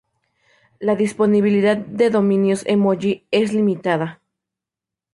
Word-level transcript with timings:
La 0.79 0.95
disponibilidad 0.95 1.77
de 1.77 2.09
dominios 2.09 2.63
emoji 2.65 3.27
es 3.29 3.53
limitada. 3.53 4.19